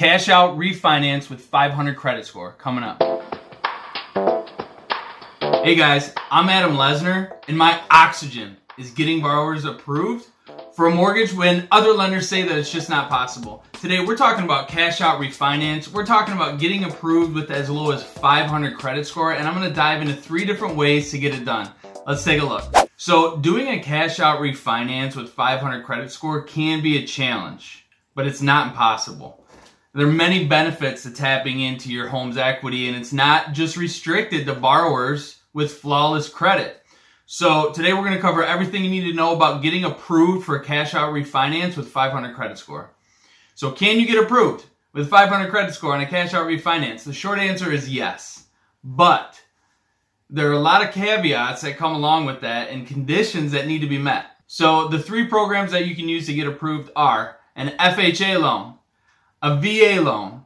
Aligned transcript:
Cash 0.00 0.30
out 0.30 0.56
refinance 0.56 1.28
with 1.28 1.42
500 1.42 1.94
credit 1.94 2.24
score 2.24 2.52
coming 2.52 2.82
up. 2.82 3.02
Hey 5.62 5.74
guys, 5.74 6.14
I'm 6.30 6.48
Adam 6.48 6.72
Lesner, 6.72 7.36
and 7.48 7.58
my 7.58 7.78
oxygen 7.90 8.56
is 8.78 8.92
getting 8.92 9.20
borrowers 9.20 9.66
approved 9.66 10.26
for 10.72 10.86
a 10.86 10.90
mortgage 10.90 11.34
when 11.34 11.68
other 11.70 11.92
lenders 11.92 12.26
say 12.26 12.40
that 12.40 12.56
it's 12.56 12.72
just 12.72 12.88
not 12.88 13.10
possible. 13.10 13.62
Today 13.74 14.02
we're 14.02 14.16
talking 14.16 14.46
about 14.46 14.68
cash 14.68 15.02
out 15.02 15.20
refinance. 15.20 15.88
We're 15.88 16.06
talking 16.06 16.32
about 16.32 16.58
getting 16.58 16.84
approved 16.84 17.34
with 17.34 17.50
as 17.50 17.68
low 17.68 17.90
as 17.90 18.02
500 18.02 18.78
credit 18.78 19.06
score, 19.06 19.34
and 19.34 19.46
I'm 19.46 19.62
to 19.62 19.70
dive 19.70 20.00
into 20.00 20.14
three 20.14 20.46
different 20.46 20.76
ways 20.76 21.10
to 21.10 21.18
get 21.18 21.34
it 21.34 21.44
done. 21.44 21.70
Let's 22.06 22.24
take 22.24 22.40
a 22.40 22.46
look. 22.46 22.74
So, 22.96 23.36
doing 23.36 23.68
a 23.68 23.80
cash 23.80 24.18
out 24.18 24.40
refinance 24.40 25.14
with 25.14 25.28
500 25.28 25.84
credit 25.84 26.10
score 26.10 26.42
can 26.42 26.82
be 26.82 26.96
a 26.96 27.06
challenge, 27.06 27.84
but 28.14 28.26
it's 28.26 28.40
not 28.40 28.68
impossible. 28.68 29.39
There 29.92 30.06
are 30.06 30.12
many 30.12 30.46
benefits 30.46 31.02
to 31.02 31.10
tapping 31.10 31.58
into 31.58 31.90
your 31.90 32.06
home's 32.06 32.36
equity, 32.36 32.86
and 32.86 32.96
it's 32.96 33.12
not 33.12 33.52
just 33.52 33.76
restricted 33.76 34.46
to 34.46 34.54
borrowers 34.54 35.40
with 35.52 35.78
flawless 35.78 36.28
credit. 36.28 36.84
So 37.26 37.72
today 37.72 37.92
we're 37.92 38.04
going 38.04 38.14
to 38.14 38.20
cover 38.20 38.44
everything 38.44 38.84
you 38.84 38.90
need 38.90 39.10
to 39.10 39.16
know 39.16 39.34
about 39.34 39.62
getting 39.62 39.84
approved 39.84 40.46
for 40.46 40.54
a 40.54 40.64
cash 40.64 40.94
out 40.94 41.12
refinance 41.12 41.76
with 41.76 41.88
500 41.88 42.36
credit 42.36 42.56
score. 42.56 42.92
So 43.56 43.72
can 43.72 43.98
you 43.98 44.06
get 44.06 44.22
approved 44.22 44.66
with 44.92 45.10
500 45.10 45.50
credit 45.50 45.74
score 45.74 45.92
on 45.92 46.00
a 46.00 46.06
cash 46.06 46.34
out 46.34 46.46
refinance? 46.46 47.02
The 47.02 47.12
short 47.12 47.40
answer 47.40 47.72
is 47.72 47.88
yes. 47.88 48.44
But 48.84 49.42
there 50.28 50.48
are 50.50 50.54
a 50.54 50.60
lot 50.60 50.84
of 50.84 50.94
caveats 50.94 51.62
that 51.62 51.78
come 51.78 51.96
along 51.96 52.26
with 52.26 52.40
that 52.42 52.68
and 52.68 52.86
conditions 52.86 53.50
that 53.50 53.66
need 53.66 53.80
to 53.80 53.88
be 53.88 53.98
met. 53.98 54.26
So 54.46 54.86
the 54.86 55.02
three 55.02 55.26
programs 55.26 55.72
that 55.72 55.86
you 55.86 55.96
can 55.96 56.08
use 56.08 56.26
to 56.26 56.34
get 56.34 56.46
approved 56.46 56.92
are 56.94 57.38
an 57.56 57.70
FHA 57.70 58.40
loan, 58.40 58.74
a 59.42 59.56
VA 59.56 60.00
loan, 60.00 60.44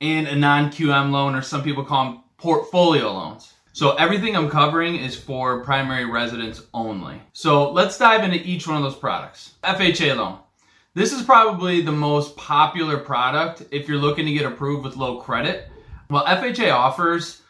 and 0.00 0.26
a 0.26 0.34
non-QM 0.34 1.10
loan 1.12 1.34
or 1.34 1.42
some 1.42 1.62
people 1.62 1.84
call 1.84 2.04
them 2.04 2.24
portfolio 2.36 3.12
loans. 3.12 3.54
So 3.72 3.94
everything 3.94 4.36
I'm 4.36 4.50
covering 4.50 4.96
is 4.96 5.16
for 5.16 5.64
primary 5.64 6.04
residents 6.04 6.62
only. 6.74 7.22
So 7.32 7.70
let's 7.70 7.96
dive 7.96 8.24
into 8.24 8.36
each 8.36 8.66
one 8.66 8.76
of 8.76 8.82
those 8.82 8.96
products. 8.96 9.54
FHA 9.62 10.16
loan. 10.16 10.38
This 10.94 11.12
is 11.12 11.22
probably 11.22 11.80
the 11.80 11.92
most 11.92 12.36
popular 12.36 12.98
product 12.98 13.64
if 13.70 13.88
you're 13.88 13.96
looking 13.96 14.26
to 14.26 14.32
get 14.32 14.44
approved 14.44 14.84
with 14.84 14.96
low 14.96 15.20
credit. 15.20 15.68
Well, 16.10 16.26
FHA 16.26 16.70
offers 16.70 17.40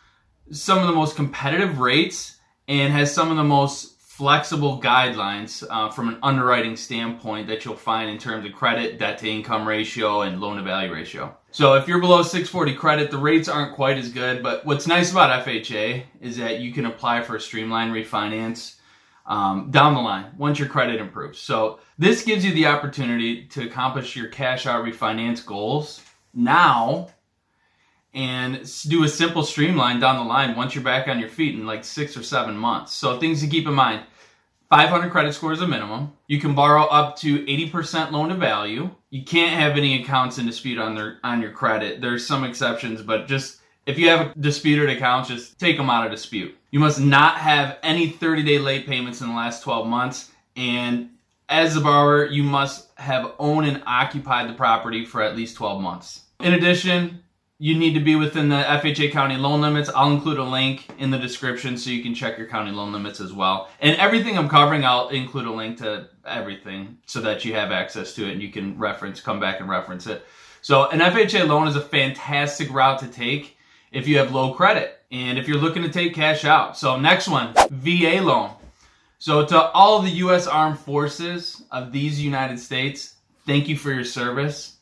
some 0.53 0.79
of 0.79 0.87
the 0.87 0.93
most 0.93 1.17
competitive 1.17 1.81
rates 1.81 2.37
and 2.69 2.93
has 2.93 3.13
some 3.13 3.31
of 3.31 3.37
the 3.37 3.43
most 3.43 4.01
flexible 4.13 4.79
guidelines 4.79 5.65
uh, 5.71 5.89
from 5.89 6.07
an 6.07 6.19
underwriting 6.23 6.77
standpoint 6.77 7.47
that 7.47 7.65
you'll 7.65 7.75
find 7.75 8.11
in 8.11 8.19
terms 8.19 8.45
of 8.45 8.53
credit, 8.53 8.99
debt 8.99 9.17
to 9.17 9.27
income 9.27 9.67
ratio, 9.67 10.21
and 10.21 10.39
loan 10.39 10.59
to 10.59 10.63
value 10.63 10.93
ratio. 10.93 11.35
So 11.51 11.75
if 11.77 11.89
you're 11.89 11.99
below 11.99 12.23
640 12.23 12.75
credit, 12.75 13.11
the 13.11 13.17
rates 13.17 13.49
aren't 13.49 13.75
quite 13.75 13.97
as 13.97 14.11
good. 14.11 14.43
But 14.43 14.67
what's 14.67 14.87
nice 14.87 15.11
about 15.11 15.47
FHA 15.47 16.03
is 16.21 16.37
that 16.37 16.61
you 16.61 16.75
can 16.75 16.85
apply 16.85 17.23
for 17.23 17.37
a 17.37 17.41
streamlined 17.41 17.95
refinance 17.95 18.77
um, 19.25 19.71
down 19.71 19.95
the 19.95 20.01
line 20.01 20.27
once 20.37 20.59
your 20.59 20.69
credit 20.69 21.01
improves. 21.01 21.39
So 21.39 21.81
this 21.97 22.23
gives 22.23 22.45
you 22.45 22.53
the 22.53 22.67
opportunity 22.67 23.47
to 23.47 23.65
accomplish 23.65 24.15
your 24.15 24.29
cash 24.29 24.67
out 24.67 24.85
refinance 24.85 25.45
goals 25.45 26.03
now 26.35 27.09
and 28.15 28.71
do 28.89 29.05
a 29.05 29.09
simple 29.09 29.43
streamline 29.43 30.01
down 30.01 30.17
the 30.17 30.25
line 30.25 30.55
once 30.57 30.75
you're 30.75 30.85
back 30.85 31.09
on 31.09 31.19
your 31.19 31.29
feet 31.29 31.55
in 31.55 31.67
like 31.67 31.85
six 31.85 32.17
or 32.17 32.23
seven 32.23 32.57
months. 32.57 32.93
So 32.93 33.19
things 33.19 33.41
to 33.41 33.47
keep 33.47 33.67
in 33.67 33.75
mind 33.75 34.03
500 34.73 35.11
credit 35.11 35.35
score 35.35 35.53
is 35.53 35.61
a 35.61 35.69
minimum. 35.69 36.15
You 36.29 36.41
can 36.41 36.55
borrow 36.55 36.85
up 36.85 37.17
to 37.17 37.45
80% 37.45 38.11
loan 38.11 38.31
to 38.31 38.35
value. 38.35 38.91
You 39.11 39.23
can't 39.23 39.53
have 39.53 39.77
any 39.77 40.03
accounts 40.03 40.39
in 40.39 40.47
dispute 40.47 40.79
on 40.79 40.95
their 40.95 41.19
on 41.23 41.43
your 41.43 41.51
credit. 41.51 42.01
There's 42.01 42.27
some 42.27 42.43
exceptions, 42.43 43.03
but 43.03 43.27
just 43.27 43.61
if 43.85 43.99
you 43.99 44.09
have 44.09 44.29
a 44.29 44.39
disputed 44.39 44.89
accounts, 44.89 45.29
just 45.29 45.59
take 45.59 45.77
them 45.77 45.91
out 45.91 46.07
of 46.07 46.11
dispute. 46.11 46.57
You 46.71 46.81
must 46.81 47.01
not 47.01 47.37
have 47.37 47.79
any 47.83 48.09
30 48.09 48.45
day 48.45 48.59
late 48.59 48.87
payments 48.87 49.21
in 49.21 49.29
the 49.29 49.35
last 49.35 49.63
12 49.63 49.87
months. 49.87 50.31
And 50.57 51.11
as 51.51 51.77
a 51.77 51.81
borrower, 51.83 52.25
you 52.25 52.43
must 52.43 52.89
have 52.97 53.35
owned 53.39 53.67
and 53.67 53.83
occupied 53.87 54.49
the 54.49 54.55
property 54.55 55.05
for 55.05 55.21
at 55.21 55.37
least 55.37 55.57
12 55.57 55.83
months. 55.83 56.23
In 56.41 56.55
addition, 56.55 57.23
you 57.63 57.79
need 57.79 57.95
to 57.95 58.01
be 58.01 58.17
within 58.17 58.49
the 58.49 58.57
FHA 58.57 59.13
county 59.13 59.37
loan 59.37 59.61
limits. 59.61 59.89
I'll 59.95 60.11
include 60.11 60.39
a 60.39 60.43
link 60.43 60.89
in 60.99 61.13
the 61.13 61.19
description 61.19 61.79
so 61.79 61.91
you 61.91 62.03
can 62.03 62.13
check 62.13 62.37
your 62.37 62.49
county 62.49 62.73
loan 62.73 62.93
limits 62.93 63.21
as 63.21 63.33
well. 63.33 63.69
And 63.79 63.97
everything 63.99 64.37
I'm 64.37 64.49
covering, 64.49 64.85
I'll 64.85 65.11
include 65.11 65.47
a 65.47 65.53
link 65.53 65.79
to 65.79 66.09
everything 66.27 66.99
so 67.07 67.21
that 67.21 67.45
you 67.45 67.55
have 67.55 67.71
access 67.71 68.15
to 68.15 68.27
it 68.27 68.33
and 68.33 68.43
you 68.43 68.51
can 68.51 68.77
reference, 68.77 69.21
come 69.21 69.39
back 69.39 69.61
and 69.61 69.69
reference 69.69 70.09
it. 70.09 70.27
So 70.61 70.89
an 70.89 70.99
FHA 70.99 71.47
loan 71.47 71.69
is 71.69 71.77
a 71.77 71.81
fantastic 71.81 72.69
route 72.75 72.99
to 72.99 73.07
take 73.07 73.57
if 73.93 74.09
you 74.09 74.19
have 74.19 74.35
low 74.35 74.55
credit 74.55 74.99
and 75.13 75.39
if 75.39 75.47
you're 75.47 75.59
looking 75.59 75.85
to 75.85 75.89
take 75.89 76.17
cash 76.17 76.45
out. 76.45 76.77
So 76.77 76.99
next 76.99 77.29
one, 77.29 77.55
VA 77.71 78.21
loan. 78.21 78.51
So 79.21 79.47
to 79.47 79.71
all 79.71 80.03
the 80.03 80.11
U.S. 80.11 80.49
Armed 80.49 80.81
Forces 80.81 81.63
of 81.71 81.93
these 81.93 82.21
United 82.21 82.59
States, 82.59 83.15
thank 83.47 83.69
you 83.69 83.77
for 83.77 83.93
your 83.93 84.03
service. 84.03 84.79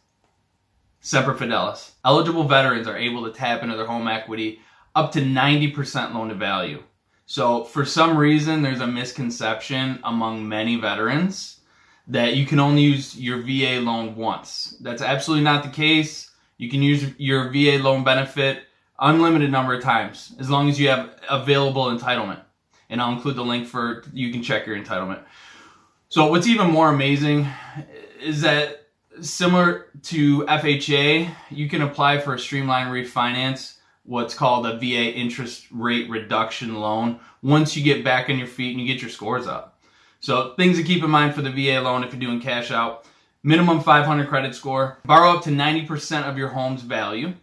Semper 1.00 1.34
Fidelis. 1.34 1.92
Eligible 2.04 2.44
veterans 2.44 2.86
are 2.86 2.96
able 2.96 3.24
to 3.24 3.32
tap 3.32 3.62
into 3.62 3.76
their 3.76 3.86
home 3.86 4.08
equity 4.08 4.60
up 4.94 5.12
to 5.12 5.20
90% 5.20 6.14
loan 6.14 6.28
to 6.28 6.34
value. 6.34 6.82
So, 7.26 7.64
for 7.64 7.84
some 7.84 8.16
reason, 8.16 8.62
there's 8.62 8.80
a 8.80 8.86
misconception 8.86 10.00
among 10.02 10.48
many 10.48 10.76
veterans 10.76 11.60
that 12.08 12.34
you 12.34 12.44
can 12.44 12.58
only 12.58 12.82
use 12.82 13.16
your 13.16 13.40
VA 13.40 13.80
loan 13.80 14.16
once. 14.16 14.76
That's 14.80 15.00
absolutely 15.00 15.44
not 15.44 15.62
the 15.62 15.70
case. 15.70 16.30
You 16.58 16.68
can 16.68 16.82
use 16.82 17.14
your 17.18 17.50
VA 17.50 17.78
loan 17.82 18.02
benefit 18.02 18.64
unlimited 18.98 19.50
number 19.50 19.74
of 19.74 19.82
times 19.82 20.34
as 20.38 20.50
long 20.50 20.68
as 20.68 20.78
you 20.78 20.88
have 20.88 21.10
available 21.30 21.86
entitlement. 21.86 22.40
And 22.90 23.00
I'll 23.00 23.12
include 23.12 23.36
the 23.36 23.44
link 23.44 23.66
for 23.66 24.02
you 24.12 24.32
can 24.32 24.42
check 24.42 24.66
your 24.66 24.76
entitlement. 24.76 25.22
So, 26.08 26.26
what's 26.26 26.48
even 26.48 26.68
more 26.70 26.92
amazing 26.92 27.46
is 28.20 28.40
that 28.40 28.79
similar 29.20 29.86
to 30.04 30.44
FHA, 30.46 31.34
you 31.50 31.68
can 31.68 31.82
apply 31.82 32.18
for 32.18 32.34
a 32.34 32.38
streamline 32.38 32.88
refinance, 32.88 33.76
what's 34.04 34.34
called 34.34 34.66
a 34.66 34.78
VA 34.78 35.12
interest 35.12 35.66
rate 35.70 36.08
reduction 36.08 36.76
loan, 36.76 37.20
once 37.42 37.76
you 37.76 37.82
get 37.82 38.04
back 38.04 38.30
on 38.30 38.38
your 38.38 38.46
feet 38.46 38.76
and 38.76 38.80
you 38.80 38.92
get 38.92 39.02
your 39.02 39.10
scores 39.10 39.46
up. 39.46 39.80
So, 40.20 40.54
things 40.54 40.76
to 40.76 40.82
keep 40.82 41.02
in 41.02 41.10
mind 41.10 41.34
for 41.34 41.42
the 41.42 41.50
VA 41.50 41.80
loan 41.80 42.04
if 42.04 42.12
you're 42.12 42.20
doing 42.20 42.40
cash 42.40 42.70
out 42.70 43.06
minimum 43.42 43.80
500 43.80 44.28
credit 44.28 44.54
score, 44.54 44.98
borrow 45.04 45.32
up 45.32 45.44
to 45.44 45.50
90% 45.50 46.24
of 46.24 46.36
your 46.36 46.48
home's 46.48 46.82
value. 46.82 47.34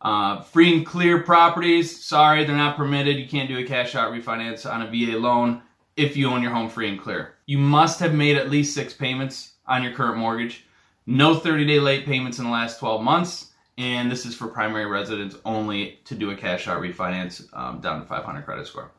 Uh, 0.00 0.40
free 0.40 0.74
and 0.74 0.86
clear 0.86 1.22
properties, 1.22 2.04
sorry, 2.04 2.44
they're 2.44 2.56
not 2.56 2.76
permitted. 2.76 3.18
You 3.18 3.28
can't 3.28 3.48
do 3.48 3.58
a 3.58 3.64
cash 3.64 3.94
out 3.94 4.12
refinance 4.12 4.70
on 4.70 4.82
a 4.82 4.86
VA 4.86 5.16
loan 5.16 5.62
if 5.96 6.16
you 6.16 6.28
own 6.28 6.42
your 6.42 6.50
home 6.50 6.68
free 6.68 6.88
and 6.88 7.00
clear. 7.00 7.34
You 7.46 7.58
must 7.58 8.00
have 8.00 8.14
made 8.14 8.36
at 8.36 8.50
least 8.50 8.74
six 8.74 8.94
payments 8.94 9.52
on 9.66 9.82
your 9.82 9.92
current 9.92 10.16
mortgage. 10.16 10.64
No 11.06 11.34
30 11.34 11.66
day 11.66 11.80
late 11.80 12.06
payments 12.06 12.38
in 12.38 12.44
the 12.44 12.50
last 12.50 12.78
12 12.78 13.02
months. 13.02 13.52
And 13.78 14.10
this 14.10 14.26
is 14.26 14.34
for 14.34 14.48
primary 14.48 14.86
residents 14.86 15.36
only 15.44 16.00
to 16.04 16.14
do 16.14 16.30
a 16.30 16.36
cash 16.36 16.68
out 16.68 16.80
refinance 16.80 17.46
um, 17.56 17.80
down 17.80 18.00
to 18.00 18.06
500 18.06 18.42
credit 18.42 18.66
score. 18.66 18.90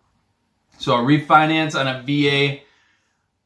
So, 0.79 0.95
a 0.95 0.99
refinance 0.99 1.79
on 1.79 1.87
a 1.87 2.01
VA 2.01 2.61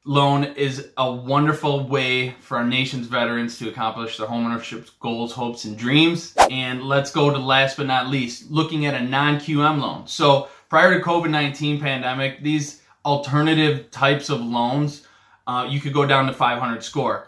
loan 0.05 0.45
is 0.45 0.89
a 0.95 1.11
wonderful 1.11 1.85
way 1.85 2.31
for 2.39 2.57
our 2.57 2.63
nation's 2.63 3.07
veterans 3.07 3.59
to 3.59 3.67
accomplish 3.67 4.17
their 4.17 4.27
homeownership 4.27 4.89
goals, 5.01 5.33
hopes, 5.33 5.65
and 5.65 5.77
dreams. 5.77 6.33
And 6.49 6.83
let's 6.83 7.11
go 7.11 7.29
to 7.29 7.37
last 7.37 7.75
but 7.75 7.87
not 7.87 8.07
least, 8.07 8.49
looking 8.49 8.85
at 8.85 8.93
a 8.93 9.01
non-QM 9.01 9.81
loan. 9.81 10.07
So 10.07 10.47
prior 10.69 10.97
to 10.97 11.03
COVID-19 11.03 11.81
pandemic, 11.81 12.41
these 12.41 12.81
alternative 13.03 13.91
types 13.91 14.29
of 14.29 14.41
loans, 14.41 15.05
uh, 15.45 15.67
you 15.69 15.81
could 15.81 15.93
go 15.93 16.05
down 16.05 16.25
to 16.27 16.33
500 16.33 16.81
score. 16.83 17.27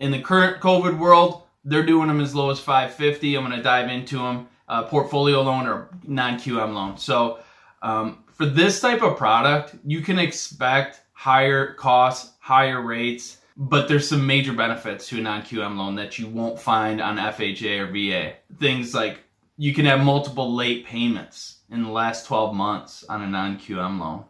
In 0.00 0.10
the 0.10 0.20
current 0.20 0.60
COVID 0.60 0.98
world, 0.98 1.42
they're 1.64 1.86
doing 1.86 2.08
them 2.08 2.20
as 2.20 2.34
low 2.34 2.50
as 2.50 2.60
550. 2.60 3.36
I'm 3.36 3.44
going 3.44 3.56
to 3.56 3.62
dive 3.62 3.90
into 3.90 4.18
them. 4.18 4.48
Uh, 4.68 4.82
portfolio 4.82 5.40
loan 5.40 5.66
or 5.66 5.88
non-QM 6.06 6.74
loan. 6.74 6.98
So 6.98 7.38
um, 7.80 8.24
for 8.34 8.44
this 8.44 8.80
type 8.80 9.02
of 9.02 9.16
product, 9.16 9.74
you 9.82 10.02
can 10.02 10.18
expect 10.18 11.00
higher 11.12 11.72
costs, 11.74 12.34
higher 12.38 12.82
rates, 12.82 13.38
but 13.56 13.88
there's 13.88 14.06
some 14.06 14.26
major 14.26 14.52
benefits 14.52 15.08
to 15.08 15.18
a 15.18 15.22
non-QM 15.22 15.76
loan 15.78 15.94
that 15.96 16.18
you 16.18 16.28
won't 16.28 16.60
find 16.60 17.00
on 17.00 17.16
FHA 17.16 17.80
or 17.80 17.86
VA. 17.86 18.34
Things 18.58 18.94
like 18.94 19.20
you 19.56 19.72
can 19.72 19.86
have 19.86 20.00
multiple 20.00 20.54
late 20.54 20.84
payments 20.84 21.60
in 21.70 21.82
the 21.82 21.90
last 21.90 22.26
12 22.26 22.54
months 22.54 23.04
on 23.08 23.22
a 23.22 23.26
non-QM 23.26 23.98
loan, 23.98 24.24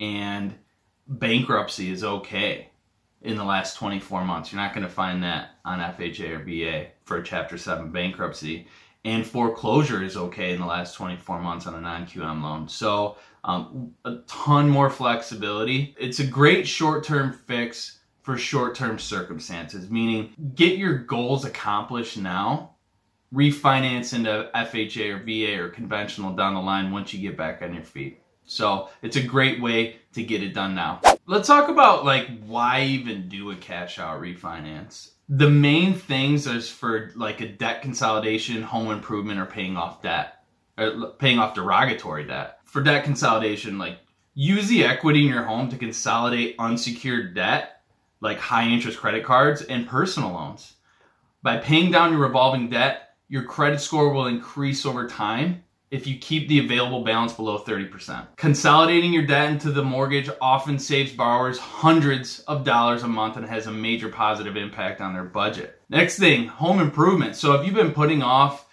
and 0.00 0.54
bankruptcy 1.06 1.90
is 1.90 2.02
okay 2.02 2.69
in 3.22 3.36
the 3.36 3.44
last 3.44 3.76
24 3.76 4.24
months. 4.24 4.52
You're 4.52 4.60
not 4.60 4.74
going 4.74 4.86
to 4.86 4.92
find 4.92 5.22
that 5.22 5.56
on 5.64 5.78
FHA 5.78 6.30
or 6.30 6.44
VA 6.44 6.88
for 7.04 7.18
a 7.18 7.24
Chapter 7.24 7.58
7 7.58 7.90
bankruptcy. 7.90 8.66
And 9.04 9.26
foreclosure 9.26 10.02
is 10.02 10.16
okay 10.16 10.52
in 10.52 10.60
the 10.60 10.66
last 10.66 10.94
24 10.94 11.40
months 11.40 11.66
on 11.66 11.74
a 11.74 11.80
non 11.80 12.06
QM 12.06 12.42
loan. 12.42 12.68
So, 12.68 13.16
um, 13.44 13.94
a 14.04 14.16
ton 14.26 14.68
more 14.68 14.90
flexibility. 14.90 15.96
It's 15.98 16.18
a 16.18 16.26
great 16.26 16.68
short 16.68 17.04
term 17.04 17.38
fix 17.46 18.00
for 18.22 18.36
short 18.36 18.74
term 18.74 18.98
circumstances, 18.98 19.90
meaning 19.90 20.34
get 20.54 20.76
your 20.76 20.98
goals 20.98 21.46
accomplished 21.46 22.18
now 22.18 22.74
refinance 23.34 24.12
into 24.12 24.50
FHA 24.54 25.14
or 25.14 25.18
VA 25.18 25.62
or 25.62 25.68
conventional 25.68 26.34
down 26.34 26.54
the 26.54 26.60
line 26.60 26.90
once 26.90 27.14
you 27.14 27.20
get 27.20 27.36
back 27.36 27.62
on 27.62 27.72
your 27.74 27.84
feet. 27.84 28.20
So 28.50 28.88
it's 29.00 29.16
a 29.16 29.22
great 29.22 29.60
way 29.60 30.00
to 30.12 30.24
get 30.24 30.42
it 30.42 30.54
done 30.54 30.74
now. 30.74 31.00
Let's 31.24 31.46
talk 31.46 31.68
about 31.68 32.04
like 32.04 32.26
why 32.46 32.82
even 32.82 33.28
do 33.28 33.52
a 33.52 33.56
cash 33.56 34.00
out 34.00 34.20
refinance. 34.20 35.10
The 35.28 35.48
main 35.48 35.94
things 35.94 36.48
is 36.48 36.68
for 36.68 37.12
like 37.14 37.40
a 37.40 37.46
debt 37.46 37.80
consolidation, 37.80 38.62
home 38.62 38.90
improvement, 38.90 39.38
or 39.38 39.46
paying 39.46 39.76
off 39.76 40.02
debt, 40.02 40.42
or 40.76 41.12
paying 41.18 41.38
off 41.38 41.54
derogatory 41.54 42.26
debt. 42.26 42.58
For 42.64 42.82
debt 42.82 43.04
consolidation, 43.04 43.78
like 43.78 44.00
use 44.34 44.66
the 44.66 44.84
equity 44.84 45.22
in 45.22 45.32
your 45.32 45.44
home 45.44 45.68
to 45.70 45.76
consolidate 45.76 46.56
unsecured 46.58 47.36
debt, 47.36 47.82
like 48.20 48.40
high 48.40 48.66
interest 48.66 48.98
credit 48.98 49.24
cards 49.24 49.62
and 49.62 49.86
personal 49.86 50.32
loans. 50.32 50.74
By 51.44 51.58
paying 51.58 51.92
down 51.92 52.10
your 52.10 52.20
revolving 52.20 52.68
debt, 52.68 53.14
your 53.28 53.44
credit 53.44 53.80
score 53.80 54.12
will 54.12 54.26
increase 54.26 54.84
over 54.84 55.06
time 55.06 55.62
if 55.90 56.06
you 56.06 56.18
keep 56.18 56.48
the 56.48 56.60
available 56.60 57.02
balance 57.02 57.32
below 57.32 57.58
30%. 57.58 58.36
Consolidating 58.36 59.12
your 59.12 59.26
debt 59.26 59.50
into 59.50 59.72
the 59.72 59.82
mortgage 59.82 60.30
often 60.40 60.78
saves 60.78 61.12
borrowers 61.12 61.58
hundreds 61.58 62.40
of 62.40 62.64
dollars 62.64 63.02
a 63.02 63.08
month 63.08 63.36
and 63.36 63.46
has 63.46 63.66
a 63.66 63.72
major 63.72 64.08
positive 64.08 64.56
impact 64.56 65.00
on 65.00 65.12
their 65.12 65.24
budget. 65.24 65.80
Next 65.88 66.18
thing, 66.18 66.46
home 66.46 66.80
improvement. 66.80 67.34
So 67.34 67.54
if 67.54 67.66
you've 67.66 67.74
been 67.74 67.92
putting 67.92 68.22
off 68.22 68.66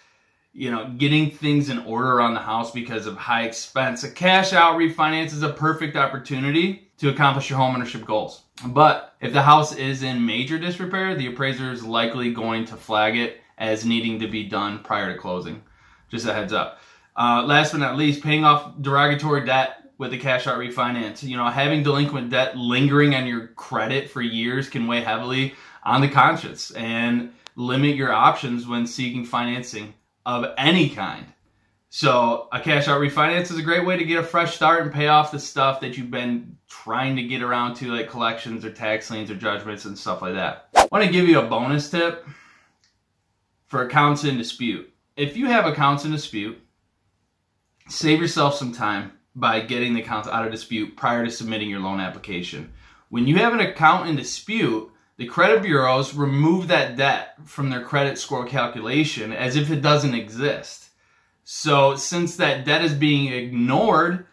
you 0.58 0.72
know, 0.72 0.92
getting 0.98 1.30
things 1.30 1.68
in 1.68 1.78
order 1.80 2.14
around 2.14 2.34
the 2.34 2.40
house 2.40 2.72
because 2.72 3.06
of 3.06 3.16
high 3.16 3.44
expense. 3.44 4.02
A 4.02 4.10
cash 4.10 4.52
out 4.52 4.76
refinance 4.76 5.26
is 5.26 5.44
a 5.44 5.52
perfect 5.52 5.94
opportunity 5.94 6.90
to 6.98 7.10
accomplish 7.10 7.48
your 7.48 7.60
home 7.60 7.76
ownership 7.76 8.04
goals. 8.04 8.42
But 8.66 9.14
if 9.20 9.32
the 9.32 9.42
house 9.42 9.76
is 9.76 10.02
in 10.02 10.26
major 10.26 10.58
disrepair, 10.58 11.14
the 11.14 11.28
appraiser 11.28 11.70
is 11.70 11.84
likely 11.84 12.32
going 12.32 12.64
to 12.66 12.76
flag 12.76 13.16
it 13.16 13.40
as 13.56 13.84
needing 13.84 14.18
to 14.18 14.26
be 14.26 14.48
done 14.48 14.80
prior 14.80 15.12
to 15.12 15.18
closing. 15.18 15.62
Just 16.08 16.26
a 16.26 16.34
heads 16.34 16.52
up. 16.52 16.80
Uh, 17.18 17.42
last 17.42 17.72
but 17.72 17.78
not 17.78 17.96
least, 17.96 18.22
paying 18.22 18.44
off 18.44 18.72
derogatory 18.80 19.44
debt 19.44 19.90
with 19.98 20.12
a 20.12 20.18
cash 20.18 20.46
out 20.46 20.58
refinance. 20.58 21.24
You 21.24 21.36
know, 21.36 21.48
having 21.48 21.82
delinquent 21.82 22.30
debt 22.30 22.56
lingering 22.56 23.16
on 23.16 23.26
your 23.26 23.48
credit 23.48 24.08
for 24.08 24.22
years 24.22 24.70
can 24.70 24.86
weigh 24.86 25.00
heavily 25.00 25.54
on 25.82 26.00
the 26.00 26.08
conscience 26.08 26.70
and 26.70 27.32
limit 27.56 27.96
your 27.96 28.12
options 28.12 28.68
when 28.68 28.86
seeking 28.86 29.24
financing 29.24 29.94
of 30.24 30.54
any 30.56 30.88
kind. 30.88 31.26
So 31.90 32.48
a 32.52 32.60
cash 32.60 32.86
out 32.86 33.00
refinance 33.00 33.50
is 33.50 33.58
a 33.58 33.62
great 33.62 33.84
way 33.84 33.96
to 33.96 34.04
get 34.04 34.18
a 34.18 34.22
fresh 34.22 34.54
start 34.54 34.82
and 34.82 34.92
pay 34.92 35.08
off 35.08 35.32
the 35.32 35.40
stuff 35.40 35.80
that 35.80 35.96
you've 35.96 36.10
been 36.10 36.56
trying 36.68 37.16
to 37.16 37.22
get 37.22 37.42
around 37.42 37.74
to, 37.76 37.90
like 37.90 38.10
collections 38.10 38.64
or 38.64 38.70
tax 38.70 39.10
liens 39.10 39.30
or 39.30 39.34
judgments 39.34 39.86
and 39.86 39.98
stuff 39.98 40.22
like 40.22 40.34
that. 40.34 40.68
I 40.76 40.86
want 40.92 41.04
to 41.04 41.10
give 41.10 41.26
you 41.26 41.40
a 41.40 41.46
bonus 41.46 41.90
tip 41.90 42.26
for 43.66 43.86
accounts 43.86 44.24
in 44.24 44.36
dispute. 44.36 44.92
If 45.16 45.36
you 45.36 45.46
have 45.46 45.66
accounts 45.66 46.04
in 46.04 46.12
dispute, 46.12 46.60
save 47.88 48.20
yourself 48.20 48.56
some 48.56 48.72
time 48.72 49.12
by 49.34 49.60
getting 49.60 49.94
the 49.94 50.02
accounts 50.02 50.28
out 50.28 50.44
of 50.44 50.52
dispute 50.52 50.96
prior 50.96 51.24
to 51.24 51.30
submitting 51.30 51.70
your 51.70 51.80
loan 51.80 52.00
application. 52.00 52.72
When 53.08 53.26
you 53.26 53.36
have 53.36 53.54
an 53.54 53.60
account 53.60 54.08
in 54.08 54.16
dispute, 54.16 54.90
the 55.16 55.26
credit 55.26 55.62
bureaus 55.62 56.14
remove 56.14 56.68
that 56.68 56.96
debt 56.96 57.34
from 57.44 57.70
their 57.70 57.82
credit 57.82 58.18
score 58.18 58.46
calculation 58.46 59.32
as 59.32 59.56
if 59.56 59.70
it 59.70 59.82
doesn't 59.82 60.14
exist. 60.14 60.90
So, 61.44 61.96
since 61.96 62.36
that 62.36 62.66
debt 62.66 62.84
is 62.84 62.92
being 62.92 63.32
ignored, 63.32 64.26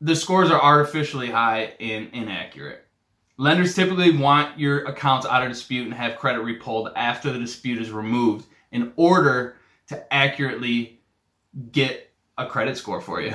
the 0.00 0.14
scores 0.14 0.50
are 0.50 0.60
artificially 0.60 1.30
high 1.30 1.72
and 1.80 2.10
inaccurate. 2.12 2.86
Lenders 3.38 3.74
typically 3.74 4.16
want 4.16 4.58
your 4.58 4.84
accounts 4.84 5.26
out 5.26 5.42
of 5.42 5.48
dispute 5.48 5.84
and 5.84 5.94
have 5.94 6.18
credit 6.18 6.42
repulled 6.42 6.92
after 6.94 7.32
the 7.32 7.38
dispute 7.38 7.80
is 7.80 7.90
removed 7.90 8.46
in 8.70 8.92
order 8.96 9.56
to 9.88 10.14
accurately 10.14 11.00
get 11.72 12.05
a 12.38 12.46
credit 12.46 12.76
score 12.76 13.00
for 13.00 13.20
you. 13.20 13.34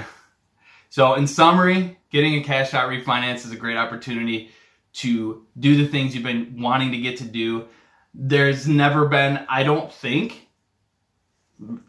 So, 0.89 1.13
in 1.13 1.25
summary, 1.25 1.98
getting 2.09 2.36
a 2.36 2.44
cash 2.44 2.74
out 2.74 2.89
refinance 2.89 3.45
is 3.45 3.51
a 3.51 3.56
great 3.56 3.77
opportunity 3.77 4.51
to 4.94 5.45
do 5.57 5.77
the 5.77 5.88
things 5.88 6.13
you've 6.13 6.24
been 6.24 6.62
wanting 6.62 6.92
to 6.92 6.98
get 6.98 7.18
to 7.18 7.24
do. 7.24 7.68
There's 8.13 8.68
never 8.68 9.07
been, 9.07 9.45
I 9.48 9.63
don't 9.63 9.92
think, 9.92 10.50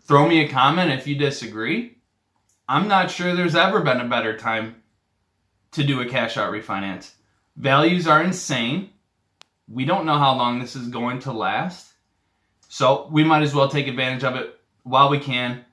throw 0.05 0.29
me 0.29 0.45
a 0.45 0.49
comment 0.49 0.93
if 0.93 1.07
you 1.07 1.17
disagree. 1.17 1.99
I'm 2.69 2.87
not 2.87 3.11
sure 3.11 3.35
there's 3.35 3.57
ever 3.57 3.81
been 3.81 4.01
a 4.01 4.09
better 4.09 4.37
time 4.37 4.77
to 5.73 5.83
do 5.83 6.01
a 6.01 6.07
cash 6.07 6.37
out 6.37 6.53
refinance. 6.53 7.13
Values 7.57 8.07
are 8.07 8.23
insane. 8.23 8.91
We 9.69 9.85
don't 9.85 10.07
know 10.07 10.19
how 10.19 10.37
long 10.37 10.61
this 10.61 10.77
is 10.77 10.89
going 10.89 11.19
to 11.21 11.33
last. 11.33 11.93
So 12.69 13.09
we 13.11 13.25
might 13.25 13.43
as 13.43 13.55
well 13.55 13.69
take 13.69 13.89
advantage 13.89 14.25
of 14.25 14.37
it 14.37 14.59
while 14.85 15.09
we 15.09 15.19
can, 15.19 15.65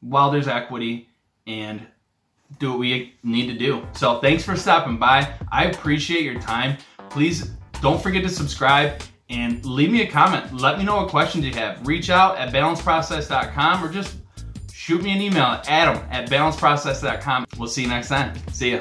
while 0.00 0.30
there's 0.30 0.48
equity, 0.48 1.08
and 1.46 1.86
do 2.58 2.70
what 2.70 2.80
we 2.80 3.14
need 3.22 3.46
to 3.46 3.58
do. 3.58 3.86
So 3.92 4.18
thanks 4.20 4.42
for 4.42 4.56
stopping 4.56 4.98
by. 4.98 5.32
I 5.52 5.66
appreciate 5.66 6.24
your 6.24 6.40
time. 6.40 6.78
Please 7.10 7.50
don't 7.80 8.02
forget 8.02 8.22
to 8.22 8.28
subscribe 8.28 9.02
and 9.28 9.64
leave 9.64 9.90
me 9.90 10.02
a 10.02 10.06
comment. 10.06 10.52
Let 10.52 10.78
me 10.78 10.84
know 10.84 10.96
what 10.96 11.08
questions 11.08 11.44
you 11.44 11.52
have. 11.54 11.86
Reach 11.86 12.10
out 12.10 12.36
at 12.36 12.52
balanceprocess.com 12.52 13.84
or 13.84 13.92
just 13.92 14.16
shoot 14.72 15.02
me 15.02 15.12
an 15.12 15.20
email 15.20 15.44
at 15.44 15.68
adam 15.68 16.02
at 16.10 16.28
balanceprocess.com. 16.28 17.46
We'll 17.56 17.68
see 17.68 17.82
you 17.82 17.88
next 17.88 18.08
time. 18.08 18.34
See 18.52 18.72
ya. 18.72 18.80